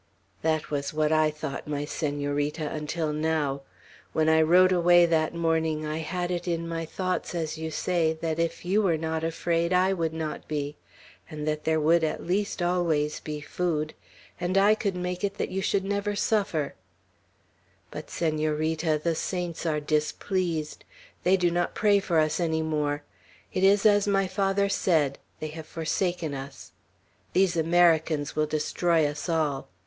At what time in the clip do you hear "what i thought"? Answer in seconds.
0.95-1.67